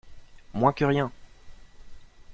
Moins 0.55 0.73
que 0.73 0.83
rien! 0.83 1.11